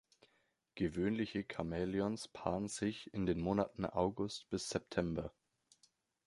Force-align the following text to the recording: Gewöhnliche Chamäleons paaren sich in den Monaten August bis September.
Gewöhnliche 0.73 1.43
Chamäleons 1.47 2.27
paaren 2.29 2.67
sich 2.67 3.13
in 3.13 3.27
den 3.27 3.39
Monaten 3.39 3.85
August 3.85 4.49
bis 4.49 4.67
September. 4.67 5.31